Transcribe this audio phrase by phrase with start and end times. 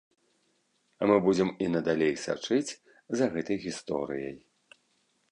[1.09, 2.71] Мы будзем і надалей сачыць
[3.21, 4.33] за гэтай гісторыяй.